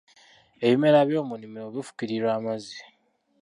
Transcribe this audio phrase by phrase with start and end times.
[0.65, 2.79] Ebimera by'omu nnimiro bufukirirwa amazzi